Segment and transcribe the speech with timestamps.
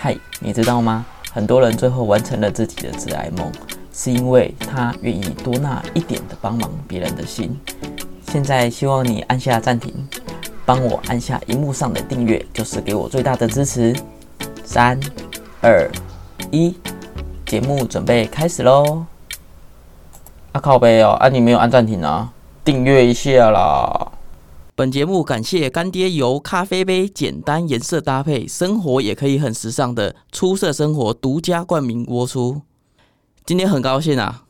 [0.00, 1.04] 嗨，你知道吗？
[1.32, 3.50] 很多人最后完成了自己的挚爱梦，
[3.92, 7.58] 是因为他愿意多纳一点的帮忙别人的心。
[8.30, 9.92] 现在希望你按下暂停，
[10.64, 13.92] 帮我按下荧幕上的订阅，就是给我最大的支持。
[14.64, 15.00] 三、
[15.60, 15.90] 二、
[16.52, 16.76] 一，
[17.44, 19.04] 节目准备开始喽！
[20.52, 22.32] 啊靠背哦，啊你没有按暂停啊？
[22.64, 24.12] 订阅一下啦！
[24.78, 32.62] 本节目感谢干爹由咖啡杯简单颜色搭配，生活也可以很时尚的出色生活独家冠名播出。
[33.44, 34.44] 今天很高兴啊，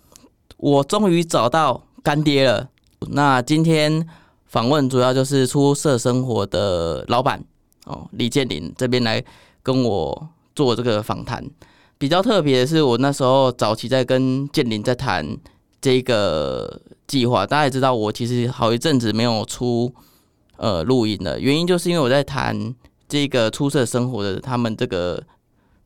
[0.58, 2.68] 我终于找到干爹了。
[3.12, 4.06] 那今天
[4.44, 7.42] 访问主要就是出色生活的老板
[7.86, 9.24] 哦，李建林这边来
[9.62, 11.42] 跟我做这个访谈。
[11.96, 15.26] 比较特别的是，我那时候早期在跟建林在谈
[15.80, 19.90] 这个计划，大家也知道，我其实好一阵子没有出。
[20.58, 22.74] 呃，录音的原因就是因为我在谈
[23.08, 25.22] 这个出色生活的他们这个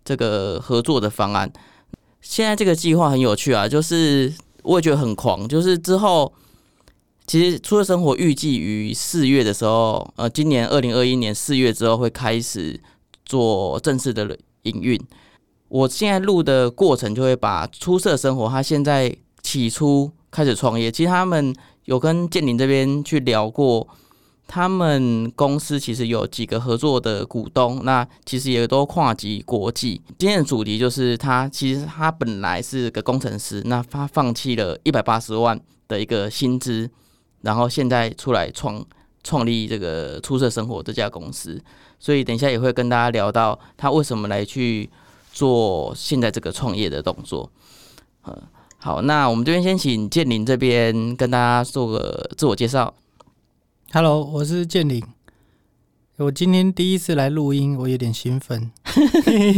[0.03, 1.53] 这个合作的方案。
[2.23, 4.33] 现在这个计划很有趣啊，就是
[4.63, 5.47] 我也觉得很狂。
[5.47, 6.33] 就是之后
[7.27, 12.81] 其实出色生活预计于四月的时候，呃，今年二零二一年四月之后会开始
[13.27, 14.99] 做正式的营运。
[15.69, 21.55] 我现在录的过程就会把出色生活，他现在起初开始创业，其实他们
[21.85, 23.87] 有跟建林这边去聊过。
[24.47, 29.99] 他们公司其实有几个合作的股东，那其实也都跨级国际。
[30.19, 36.91] 今天的主题就是他，其实他本来是个工程师，那他放弃了一百八十万的一个薪资，
[37.41, 38.85] 然后现在出来创
[39.25, 41.59] 创立这个出色生活这家公司。
[41.99, 44.91] 所以等一下也会跟大家聊到他为什么来去
[45.33, 47.51] 做现在这个创业的动作。
[48.27, 48.37] 嗯，
[48.77, 52.93] 好，那我们这边先请建林这边跟大家做个自我介绍。
[53.95, 55.05] Hello，我是建林。
[56.17, 58.71] 我今天第一次来录音，我有点兴奋。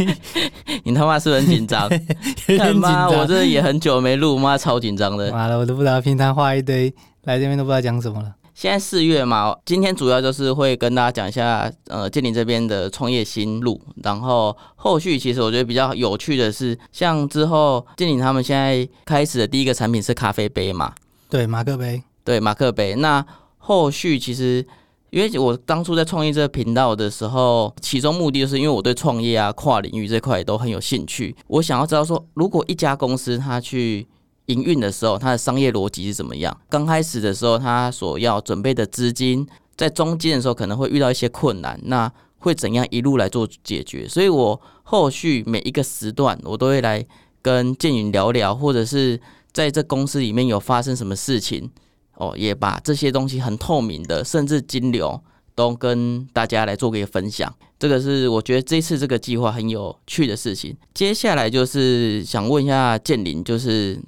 [0.83, 1.89] 你他妈是很紧张？
[2.59, 5.31] 他妈，我这也很久没录，妈超紧张的。
[5.31, 6.93] 妈的，我都不知道平常话一堆，
[7.23, 8.35] 来这边都不知道讲什么了。
[8.55, 13.81] 现在四月嘛，今天主要就是会跟大家讲一下，呃，建林这边的创业心路。
[14.03, 20.93] 然后后续其实我觉得比较有趣的是，像之后建林他们现在开始的第一个产品是咖啡杯嘛？
[21.31, 22.03] 对，马克杯。
[22.25, 22.97] 对，马克杯。
[22.97, 23.25] 那
[23.67, 24.63] 后续其实，
[25.09, 31.35] 因为我当初在创业这个频道的时候，其中目的就是因为我对创业啊、跨领域这块都很有兴趣。
[31.47, 34.07] 我想要知道说，如果一家公司它去
[34.47, 36.55] 营运的时候，它的商业逻辑是怎么样？
[36.69, 44.07] 刚开始的时候，它所要准备的资金，在中间的时候可能会遇到一些困难，那会怎样一路来做解决？
[44.07, 47.03] 所以我后续每一个时段，我都会来
[47.41, 49.19] 跟建云聊聊，或者是
[49.55, 51.71] 在这公司里面有发生什么事情。
[52.17, 55.21] 哦，也把这些东西很透明的，甚至金流
[55.55, 57.53] 都跟大家来做个分享。
[57.79, 60.77] 这个是我觉得这次这个计划很有趣的事情。
[60.95, 64.01] 接下来就是想问一下建林，就是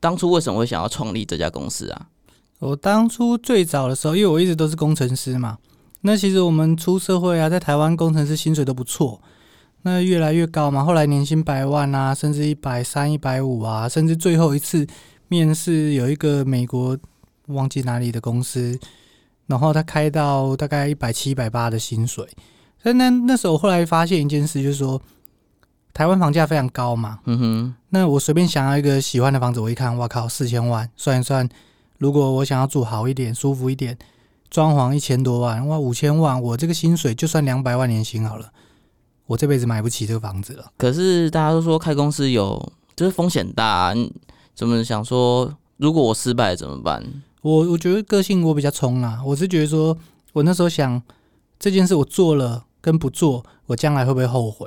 [0.00, 2.08] 当初为什么会想要创立这家公司啊？
[2.58, 5.58] 我当初最早的时候，因为我一直都是工程师嘛，
[6.02, 9.20] 那其实我们出社会啊，在台湾工程师薪水都不错，
[9.82, 10.84] 那越来越高嘛。
[10.84, 14.86] 后来年薪百万啊，甚至一百三、一百五啊，甚至最后一次
[15.28, 16.98] 面试有一个美国。
[17.48, 18.78] 忘记哪里的公司，
[19.46, 22.28] 然后他开到大概一百七、一百八的薪水。
[22.82, 25.00] 但那那时候后来发现一件事，就是说
[25.94, 27.20] 台湾房价非常高嘛。
[27.26, 27.74] 嗯哼。
[27.90, 30.88] 那我随便想要一个喜欢的房子，我一看，哇靠，四千万！
[30.96, 31.48] 算一算，
[31.98, 33.96] 如果我想要住好一点、舒服一点，
[34.50, 38.50] 装潢一千多万，哇，五千万，我这个薪水就算两百万年薪好了，
[39.26, 40.72] 我这辈子买不起这个房子了。
[40.78, 43.94] 可是大家都说开公司有就是风险大，
[44.54, 47.04] 怎么想说，如果我失败怎么办？
[47.42, 49.96] 我我觉得个性我比较冲啊，我是觉得说，
[50.32, 51.00] 我那时候想
[51.58, 54.66] 这件事我做了跟不做，我将来会不会后悔？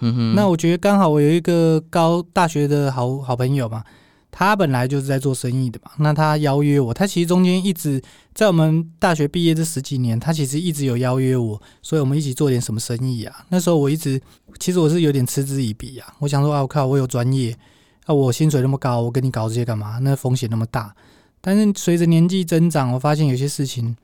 [0.00, 0.34] 嗯哼。
[0.34, 3.84] 那我觉得刚好我有一个高大学的好好朋友嘛，
[4.30, 8.02] 他本来就是在做生意的嘛，那他邀约我，他其实中间一直
[8.34, 13.44] 在我们大学毕业这十几年，他其实一直有邀约我，所以我们一起做点什么生意啊？
[13.50, 14.20] 那时候我一直
[14.58, 17.54] 其实我是有点嗤之以鼻啊，我想说啊，我靠，我有专业，
[18.06, 19.98] 啊，我薪水那么高，我跟你搞这些干嘛？
[19.98, 20.94] 那风险那么大。
[21.46, 23.94] 但是随着年纪增长，我发现有些事情，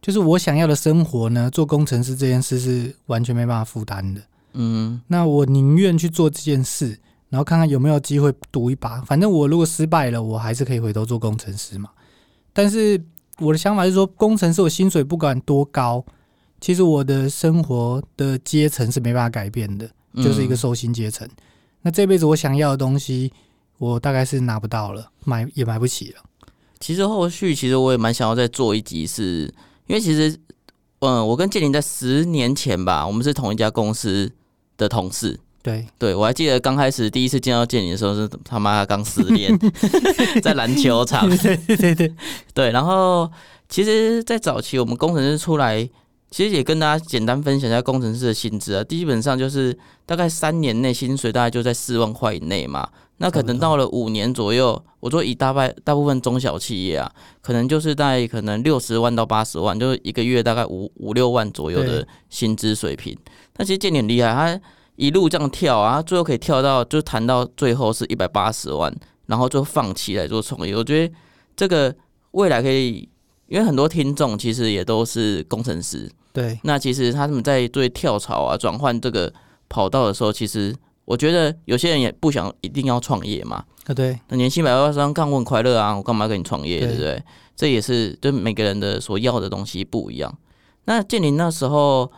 [0.00, 4.22] 就是我想要的生活呢，做工程师这件事是完全没办法负担的。
[4.52, 6.96] 嗯，那我宁愿去做这件事，
[7.28, 9.00] 然后看看有没有机会赌一把。
[9.00, 11.90] 反正我如果失败了，我还是可以回头做工程师嘛。
[12.52, 13.02] 但是
[13.40, 16.04] 我的想法是说，工程师我薪水不管多高，
[16.60, 19.90] 其实我的生活的阶层是没办法改变的，
[20.22, 21.28] 就是一个收薪阶层。
[21.82, 23.32] 那这辈子我想要的东西，
[23.78, 26.22] 我大概是拿不到了，买也买不起了。
[26.80, 29.52] 其实后续其实我也蛮想要再做一集，是
[29.86, 30.36] 因为其实，
[31.00, 34.30] 嗯，我跟建林在十年前吧，我们是同一家公司
[34.76, 35.38] 的同事。
[35.62, 39.58] 对，对我还记得刚开始第一次见到建林的时候是他妈刚失恋，
[40.42, 41.28] 在篮球场。
[41.28, 42.14] 对对对对
[42.52, 43.30] 对，然后
[43.68, 45.88] 其实，在早期我们工程师出来。
[46.30, 52.88] 其实也跟大家简单分享一下工程师的薪资啊，基本上就是大概三年内薪水大概就在四万块以内嘛。
[53.18, 63.16] 那可能到了五年左右，我说以大半大部分中小企业啊，可能就是在可能六十万到八十万，就是一个月大概五五六万左右的薪资水平。
[63.56, 64.60] 那其实建点厉害，他
[64.96, 68.92] 一路这样跳啊，最后可以跳到就谈到最后是一百八十万，
[69.26, 70.74] 然后就放弃来做创业。
[70.74, 71.14] 我觉得
[71.56, 71.94] 这个
[72.32, 73.08] 未来可以，
[73.46, 76.10] 因为很多听众其实也都是工程师。
[76.32, 79.32] 对，那其实他们在对跳槽啊、转换这个
[79.68, 83.64] 跑道的时候，其实我觉得有些人也不想一定要创业嘛。
[83.86, 87.22] 啊，对，那年薪百万上干我很快乐啊，我干嘛跟你创业，对不对？
[87.54, 90.38] 这也是对每个人的所要的东西不一样。
[90.86, 92.10] 那建林那时候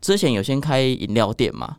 [0.00, 1.78] 之前有先开饮料店嘛？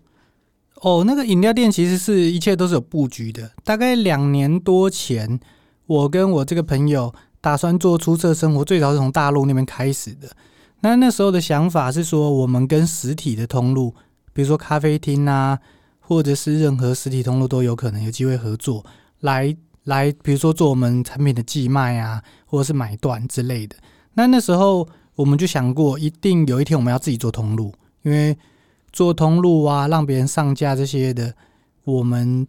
[0.82, 3.52] 哦，那个饮料店其实是一切都是有布局的。
[3.64, 5.40] 大概两年多前，
[5.86, 10.28] 我跟我这个朋友打算做出色生活，最早是从大陆那边开始的。
[10.82, 13.96] 那那时候的想法是说，我们跟实体的通路，
[14.34, 15.58] 比如说咖啡厅啊，
[16.08, 18.86] 或者是任何实体通路都有可能有机会合作，
[19.20, 23.76] 来来，比如说做我们产品的寄卖啊，或者是买断之类的。
[24.14, 27.74] 那那时候我们就想过，一定有一天我们要自己做通路，
[28.04, 28.38] 因为
[28.94, 31.34] 做通路啊，让别人上架这些的，
[31.84, 32.48] 我们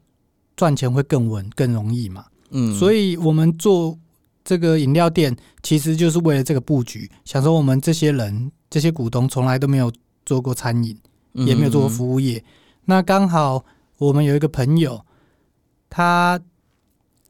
[0.57, 2.27] 赚钱会更稳、更容易嘛。
[2.51, 3.99] 嗯，所以我们做。
[4.45, 9.93] 这个饮料店其实就是为了这个布局，想说我们这些人、这些股东从来都没有
[10.25, 10.97] 做过餐饮，
[11.35, 12.43] 也没有做过服务业。
[12.91, 13.63] 那刚好
[13.99, 15.05] 我们有一个朋友，
[15.91, 16.41] 他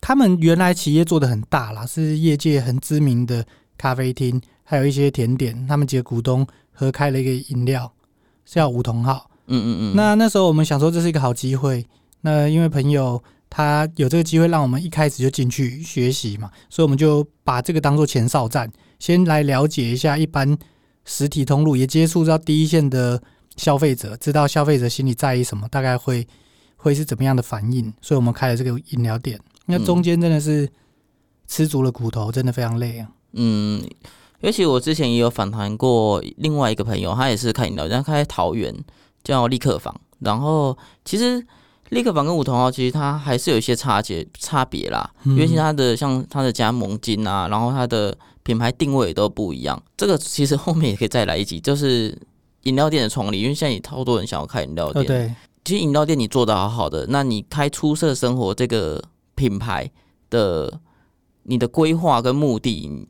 [0.00, 3.44] 他们原来企业做的很大啦，是业界很知名的
[3.76, 5.66] 咖啡厅，还有一些甜点。
[5.66, 7.93] 他们几个股东合开了一个饮料，
[8.44, 9.28] 叫梧桐号。
[9.49, 9.96] 嗯嗯嗯。
[9.96, 11.84] 那那时候我们想说这是一个好机会，
[12.20, 13.20] 那因为朋友。
[13.50, 20.54] 他有这个机会让我们一开始就进去学习嘛，所以我们就把这个当做前哨站，先来了解一下一般
[21.06, 23.22] 实体通路，也接触到第一线的
[23.58, 26.26] 消费者，知道消费者心里在意什么，大概会
[26.76, 27.93] 会是怎么样的反应。
[28.00, 30.66] 所以我们开了这个饮料店，那中间真的是
[31.46, 33.10] 吃足了苦头，真的非常累啊。
[33.32, 33.87] 嗯，
[34.40, 38.75] 尤其我之前也有访谈过另外一个朋友，他也是开饮料店，开桃园
[39.22, 41.46] 叫立刻坊，然后其实。
[41.90, 49.82] 立刻坊跟五桐号其实它还是有一些差别差别啦，因为其它的像它的加盟金啊，然后它的品牌定位都不一样。
[49.96, 52.14] 这个其实后面也可以再来一集，就是
[52.69, 55.05] 饮料店的创立，因为现在也超多人想要开饮料店。
[55.05, 55.35] 对，
[55.65, 59.03] 其实饮料店你做的好好的，那你开出色生活这个
[59.35, 59.91] 品牌
[60.31, 60.81] 的
[61.43, 63.06] 你的规划跟目的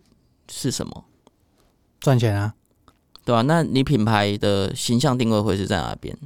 [0.50, 1.05] 是什么？
[2.00, 2.55] 赚钱啊，
[3.25, 3.43] 对吧？
[3.43, 6.16] 那你品牌的形象定位会是在哪边？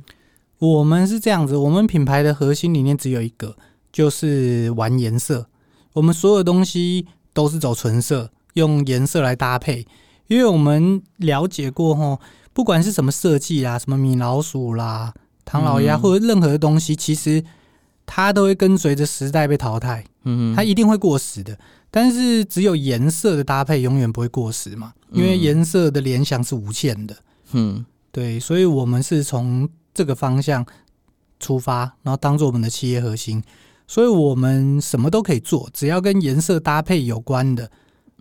[0.58, 3.56] 我们是这样子，我们品牌的核心理念只有一个，
[3.90, 5.46] 就是玩颜色。
[5.94, 9.86] 我们所有东西都是走纯色，用颜色来搭配。
[10.28, 12.20] 因为我们了解过吼，
[12.52, 15.12] 不管是什么设计啦，什么米老鼠啦、
[15.44, 17.44] 唐老鸭或者任何东西，其实
[18.06, 20.04] 它都会跟随着时代被淘汰。
[20.24, 21.58] 嗯，它一定会过时的。
[21.90, 27.16] 但是只有颜色的搭配永远不会过时嘛，因为颜色的联想是无限的。
[27.52, 29.68] 嗯，对，所以我们是从。
[29.94, 30.64] 这个方向
[31.38, 33.42] 出发，然后当做我们的企业核心，
[33.86, 37.70] 所以我们什么都可以做，只要跟颜色搭配有关的，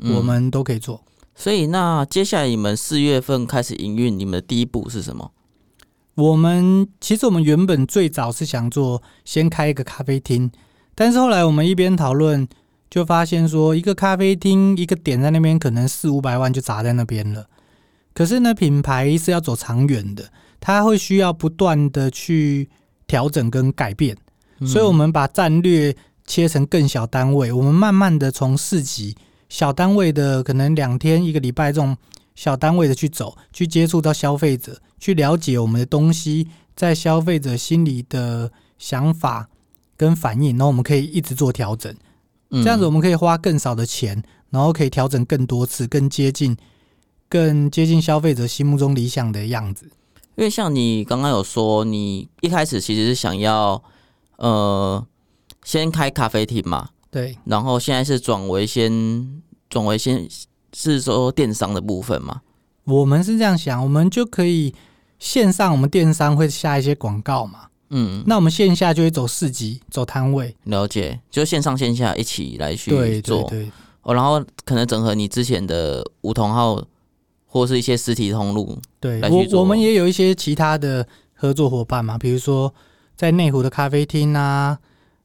[0.03, 1.01] 我们都可以做。
[1.35, 5.31] 所以，那接下来你们四月份开始营运，你们的第一步是什么？
[6.15, 10.51] 我们其实我们原本最早是想做先开一个咖啡厅，
[10.93, 12.47] 但是后来我们一边讨论，
[12.89, 17.47] 就发现说一个咖啡厅一个点在那边可能四五百万就砸在那边了。
[18.13, 20.31] 可是呢，品牌是要走长远的。
[20.63, 22.69] 它会需要不断的去
[23.07, 24.15] 调整跟改变，
[24.63, 25.95] 所以我们把战略
[26.27, 29.15] 切成更小单位，我们慢慢的从市级
[29.51, 31.97] 小单位的可能两天一个礼拜这种
[32.35, 39.49] 小单位的去走，去接触到消费者，去了解我们的东西在消费者心里的想法
[39.97, 41.93] 跟反应，然后我们可以一直做调整，
[42.49, 46.55] 这样子我们可以花更少的钱，然后可以调整更多次，更接近
[47.27, 49.85] 更接近消费者心目中理想的样子。
[50.37, 53.83] 因为像你刚刚有说，你一开始其实是想要，
[54.37, 55.05] 呃，
[55.65, 60.27] 先开咖啡厅嘛，对，然后现在是转为先转为先
[60.73, 62.41] 是说电商的部分嘛。
[62.85, 64.73] 我们是这样想，我们就可以
[65.19, 73.69] 线上我们电商会下一些广告嘛，嗯，那我们线下就会走市集，走摊位，了解，就线上线下一起来去做，对，
[74.01, 76.81] 哦，然后可能整合你之前的梧桐号。
[77.53, 82.73] 或是一些实体通路，对我我们也有一些其他的合作伙伴嘛，比如说
[83.17, 84.79] 在内湖的咖啡厅啊，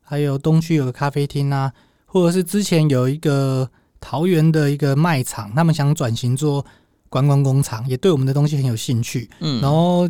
[0.09, 1.73] 还有东区有个咖啡厅啊，
[2.07, 3.69] 或者是之前有一个
[4.01, 6.65] 桃园的一个卖场，他们想转型做
[7.09, 9.29] 观光工厂，也对我们的东西很有兴趣。
[9.41, 10.09] 嗯，然后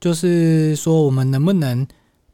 [0.00, 1.86] 就是说，我们能不能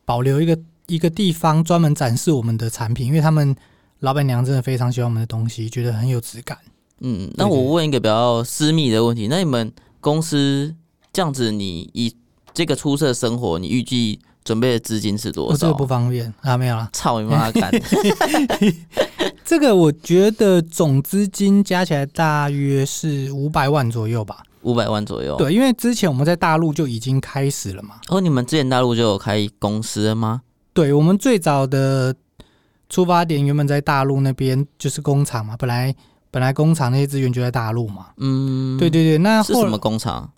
[0.05, 3.09] 保留一个一个地方专门展示我们的产品？
[3.09, 3.55] 因为他们
[4.01, 6.57] 老板娘真的非常喜欢我们的东西，觉得很有质感。
[7.01, 10.75] 嗯，那我问一个比较私密的问题，那你们公司
[11.13, 12.15] 这样子，你以
[12.53, 15.57] 这个出色生活，你预计准备的资金是多少？
[15.57, 16.89] 这个不方便啊，没有了。
[16.93, 17.73] 操你妈干！
[19.45, 24.43] 这个我觉得总资金加起来大约是五百万左右吧。
[24.63, 25.37] 五百万左右。
[25.37, 27.97] 对，因为之前我们在大陆就已经开始了嘛。
[28.09, 30.43] 哦，你们之前大陆就有开公司了吗？
[30.73, 32.15] 对，我们最早的
[32.89, 35.95] 出发点原本在大陆那边就是工厂嘛，本来
[36.31, 38.07] 本来工厂那些资源就在大陆嘛。
[38.17, 40.31] 嗯，对对对，那后是什么工厂？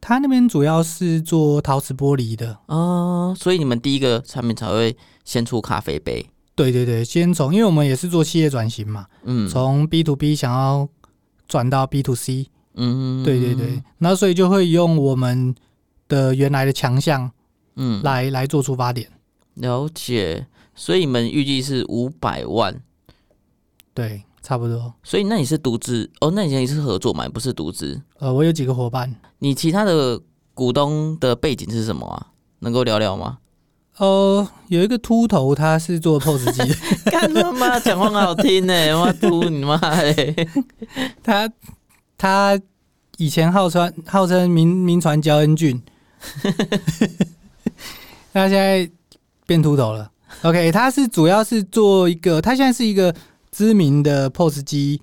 [0.00, 2.58] 他那边主要是做陶瓷玻璃的。
[2.66, 6.24] 哦，所以你们第一个产品才会先出咖啡杯。
[6.54, 10.88] 对对对，先从，因为我们也是做企业转型嘛，嗯，从 B to B 想要
[11.46, 12.46] 转到 B to C。
[12.74, 15.54] 嗯，对对对，那所以就会用我们
[16.08, 17.30] 的原来的强项，
[17.76, 19.10] 嗯，来来做出发点。
[19.54, 20.46] 了解。
[20.74, 22.80] 所以你们预计是五百万，
[23.92, 24.94] 对，差不多。
[25.02, 26.30] 所以那你是独资哦？
[26.30, 27.28] 那你现在是合作嘛？
[27.28, 28.00] 不是独资。
[28.18, 30.20] 呃，我有几个伙伴，你其他的
[30.54, 32.26] 股东的背景是什么啊？
[32.60, 33.38] 能够聊聊吗？
[33.98, 36.76] 哦，有一个秃头，他是做 POS 机的，
[37.10, 40.48] 干他妈讲话很好听呢，妈秃你妈嘞！
[41.22, 41.50] 他
[42.16, 42.60] 他
[43.16, 45.82] 以前号称号称名名传焦恩俊，
[48.32, 48.88] 他现在
[49.46, 50.10] 变秃头了。
[50.42, 53.12] OK，他是主要是做一个，他现在是一个
[53.50, 55.00] 知名的 POS 机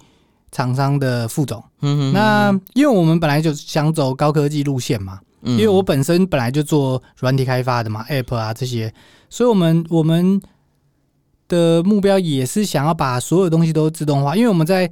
[0.56, 1.62] 厂商的副总。
[1.82, 8.94] 嗯哼那因为我们本来就想走高科技路线嘛，因因为我本身本来就做软体开发的嘛，App 啊这些，
[9.30, 10.42] 所以我们我们
[11.50, 14.36] 的目标也是想要把所有东西都自动化。
[14.38, 14.90] 因为我们在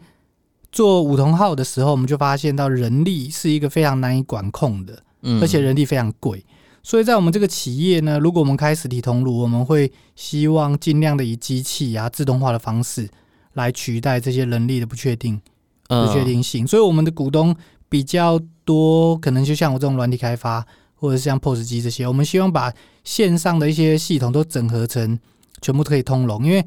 [0.69, 5.01] 做五同号的时候，我们就发现到人力是一个非常难以管控的，
[5.41, 6.43] 而且人力非常贵。
[6.83, 13.09] 所以在我们这个企业呢，如果我们开实体通路，我们会希望尽量的以机器啊自动化的方式
[13.53, 15.39] 来取代这些人力的不确定。
[15.87, 17.55] 不确定性，所以我们的股东
[17.89, 22.73] 比较多，可能就像我这种软体开发，或者是像 POS 机这些，我们希望把
[23.03, 25.19] 线上的一些系统都整合成
[25.61, 26.45] 全部可以通融。
[26.45, 26.65] 因为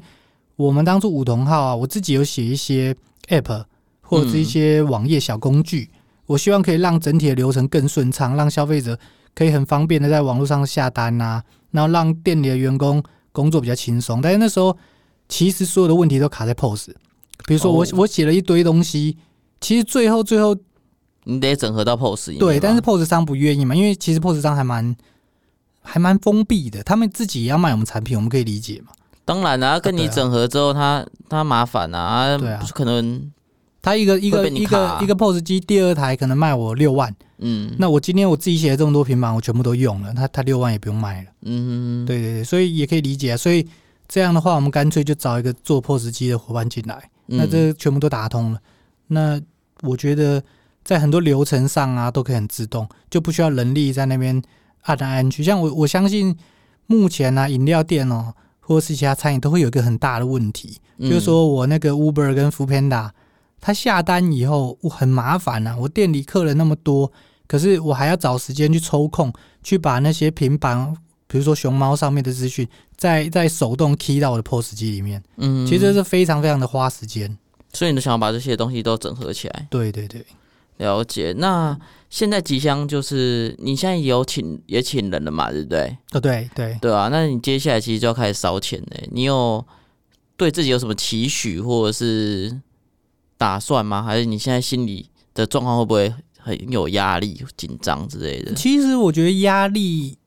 [0.55, 2.95] 我们当初五同号啊，我自己有写一些
[3.29, 3.65] App
[4.01, 5.89] 或者是一些网页小工具，
[6.27, 8.97] 我希望可以让整体的流程更顺畅，让消费者
[9.35, 14.21] 可以很方便的在网络上下单啊，然后让店里的员工工作比较轻松。
[14.21, 14.77] 但是那时候
[15.27, 16.91] 其实所有的问题都卡在 POS。
[17.47, 19.17] 比如说我、哦我写了一堆东西，
[19.61, 20.53] 其实最后最后
[21.23, 24.93] 你得整合到 POS 里面对，但是 POS 商不愿意嘛，因为其实 POS 商还蛮
[25.81, 28.91] 还蛮封闭的，他们自己也要卖我们产品，我们可以理解嘛。
[29.23, 33.31] 当然啦、跟你对啊整合之后，他他麻烦啊，对啊可能
[33.81, 41.29] 他一个一会个一被你卡啊个一个 POS 机第二台可能卖我六万，嗯，那我今天我自己写了这么多平板，我全部都用了，他他六万也不用卖了。
[41.43, 43.37] 嗯，对对对，所以也可以理解啊。
[43.37, 43.65] 所以
[44.07, 47.09] 这样的话，我们干脆就找一个做 POS 机的伙伴进来。
[47.27, 48.59] 嗯，那这全部都打通了。
[49.07, 49.39] 那
[49.81, 50.43] 我觉得
[50.83, 54.41] 在很多流程上啊，都可以很自动，就不需要人力在那边
[54.83, 55.43] 按来按去。
[55.43, 56.35] 像我我相信
[56.85, 63.09] 目前呢、啊，饮料店哦，或者是其他餐饮都会有一个很大的问题，嗯就是说我那个 Uber 跟 f o o Panda，
[63.59, 67.11] 他下单以后我很麻烦啊，我店里客人那么多，
[67.47, 69.31] 可是我还要找时间去抽空
[69.63, 70.95] 去把那些平板。
[71.27, 77.37] 比如说熊猫上面的资讯，在在手动 key 到我的 POS 机里面，嗯，其实这是非常非常的花时间。
[77.73, 80.25] 所以你都想要把这些东西都整合起来，对对对，
[80.77, 81.33] 了解。
[81.37, 81.77] 那
[82.09, 85.97] 现在吉祥就是你现在有请也请人了嘛，对不对？
[86.13, 89.07] 哦对对，对啊，那你接下来其实就要开始烧钱嘞。
[89.11, 89.63] 你有
[90.37, 92.57] 对自己有什么期许或者是
[93.37, 94.01] 打算吗？
[94.01, 98.53] 还是你现在心里的状况会不会很有压力、紧张之类的？
[98.53, 100.17] 其实我觉得压力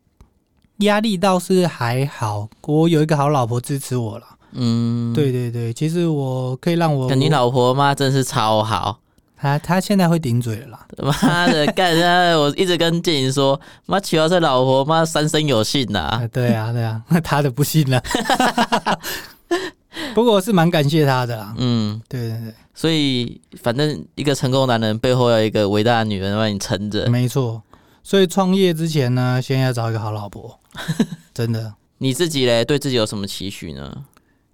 [0.80, 4.24] 压力倒是还好，我有一个好老婆支持我了。
[4.52, 8.98] 嗯，对对对，其实我可以让我跟你老婆妈真是超好。
[9.36, 10.86] 她她现在会顶嘴了啦。
[10.98, 12.36] 妈的，干他！
[12.36, 18.02] 我一直跟建莹说，妈娶到这老婆，妈三生有幸呐、啊，对啊对啊， 她的不幸了。
[20.14, 21.54] 不过我是蛮感谢他的啦。
[21.58, 27.10] 嗯，对对对所以反正一个成功男人背后要有一个伟大的女人帮你撑着对，。
[27.10, 27.62] 没错。
[28.02, 30.58] 所以创业之前呢，先要找一个好老婆，
[31.34, 31.74] 真的。
[31.98, 34.04] 你自己嘞，对自己有什么期许呢？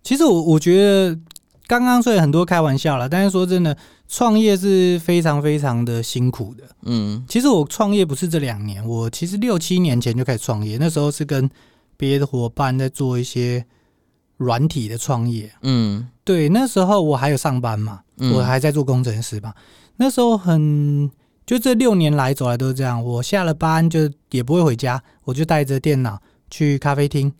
[0.02, 1.16] 其实我我觉得
[1.66, 3.76] 刚刚虽然很多开玩笑了，但是说真的，
[4.08, 6.64] 创业是非常非常的辛苦的。
[6.82, 11.48] 嗯其实我创业不是这两年，我其实六七年前就开始创业，那时候是跟
[11.96, 13.64] 别的伙伴在做一些
[14.36, 15.52] 软体的创业。
[15.62, 19.54] 嗯对，那时候我还有上班嘛，嗯我还在做工程师嘛。
[19.96, 21.08] 那时候很，
[21.46, 23.02] 就这六年来走来都是这样。
[23.02, 27.32] 我下了班就也不会回家，我就带着电脑去咖啡厅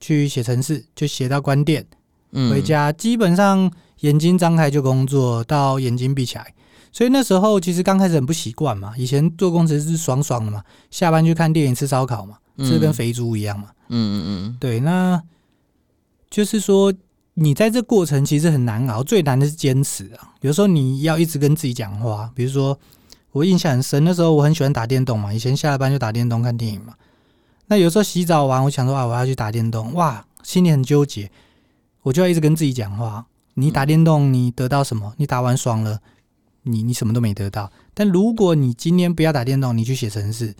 [0.00, 1.86] 去写程式，就写到关店。
[2.32, 6.52] 嗯回家基本上眼睛张开就工作，到眼睛闭起来。
[6.90, 13.68] 所以那时候其实刚开始很不习惯嘛，以前做工程师是爽爽的嘛，下班去看电影、吃烧烤嘛，吃得跟肥猪一样嘛。
[13.88, 15.22] 嗯嗯嗯对，那
[16.30, 16.92] 就是说
[17.34, 20.32] 你在这过程其实很难熬，最难的是坚持啊。
[20.40, 22.78] 有时候你要一直跟自己讲话，比如说
[23.32, 26.94] 我印象很深，那时候我很喜欢打电动嘛，以前下了班就打电动看电影嘛。
[27.66, 31.30] 那有时候洗澡完，我想说啊，我要去打电动，哇，心里很纠结，
[32.02, 33.26] 我就要一直跟自己讲话。
[33.54, 35.14] 你打电动，你得到什么？
[35.16, 36.00] 你打完爽了，
[36.62, 37.70] 你你什么都没得到。
[37.94, 40.54] 但如果你今天不要打电动，你去写程式，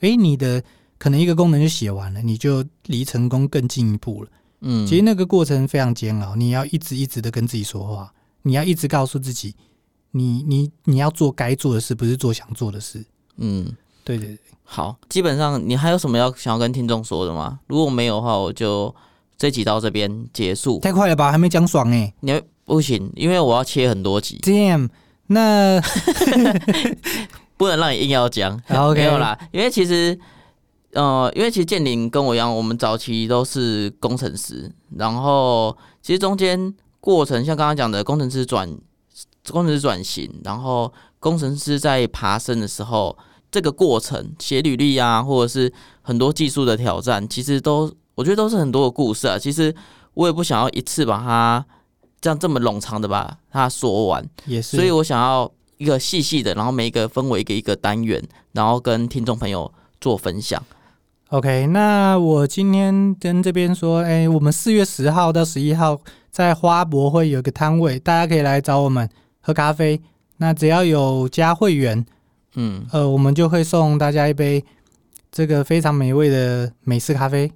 [0.00, 0.62] 诶，你的
[0.98, 4.30] 可能一个功能就写完了，你就离成功更进一步了。
[4.62, 9.54] 嗯，其实那个过程非常煎熬，你要一直一直的跟自己说话，你要一直告诉自己，
[10.12, 13.04] 你你你要做该做的事，不是做想做的事。
[13.38, 13.66] 嗯
[14.04, 17.58] 对对对，好，基本上你还有什么要想要跟听众说的吗？
[17.66, 18.94] 如果没有的话，我就
[19.36, 20.78] 这集到这边结束。
[20.80, 24.88] 太快了吧，还没讲爽哎、你不行，因为我要切很多集，Damn，
[25.26, 25.80] 那
[27.56, 28.60] 不能让你硬要讲。
[28.94, 30.18] 没有啦，因为其实。
[30.92, 38.66] 呃，因为其实建林跟我一样，我们早期都是工程师，然后其实中间过程，像刚刚讲的工程师转
[39.50, 43.16] 工程师转型，然后工程师在爬升的时候，
[43.50, 45.72] 这个过程写履历啊，或者是
[46.02, 49.38] 很多技术的挑战，其实都我觉得都是很多的故事啊。
[49.38, 49.74] 其实
[50.14, 51.64] 我也不想要一次把它
[52.20, 58.22] 这样这么冗长的把它说完，也是，所以我想要一个细细的，然后每一个分为一个一个单元，
[58.52, 60.62] 然后跟听众朋友做分享。
[61.30, 65.98] OK，那我今天跟这边说，哎、我们四月十号到十一号
[66.30, 69.08] 在花博会有一个摊位，大家可以来找我们
[69.46, 70.00] 喝咖啡。
[70.38, 72.04] 那只要有加会员，
[72.56, 74.64] 嗯，呃，我们就会送大家一杯
[75.30, 77.52] 这个非常美味的美式咖啡，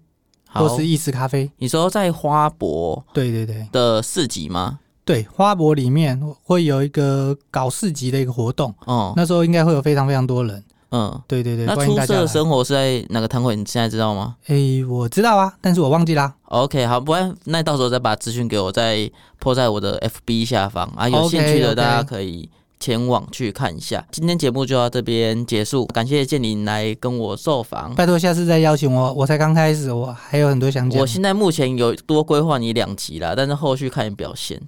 [0.47, 1.51] 或，是意式咖啡。
[1.59, 4.79] 你说在花博对对对的市集吗？
[5.05, 10.63] 对，花博里面会有一个搞市集的一个活动，哦，那时候应该会有非常非常多人。
[10.91, 12.27] 嗯，对对对，那出色的。
[12.27, 13.55] 生活是在哪个摊位？
[13.55, 14.57] 你现在知道吗哎、
[14.89, 16.35] 我知道啊，但是我忘记啦。
[16.47, 22.49] ？OK，好，不然那到时候再把资讯给我，再泼在我的 FB 下方啊，有兴趣的大家可以
[22.81, 24.05] 前往去看一下。
[24.11, 27.95] 今天节目就到这边结束，感谢建林来跟我受访。
[27.95, 31.07] 拜托下次再邀请我，我才刚开始，我还有很多想讲我。
[31.07, 34.61] 现在目前有多规划你两集啦，但是后续看你表现。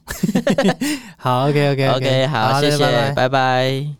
[1.18, 3.12] 好，OK OK OK，好，谢谢。
[3.16, 3.92] 拜拜